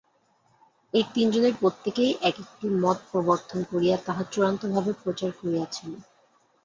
[0.93, 5.89] এই তিন জনের প্রত্যকেই এক একটি মত প্রবর্তন করিয়া তাহা চূড়ান্তভাবে প্রচার করিয়াছেন।